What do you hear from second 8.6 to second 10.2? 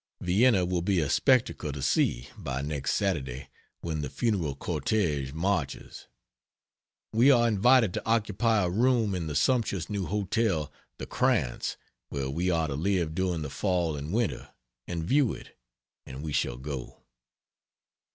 a room in the sumptuous new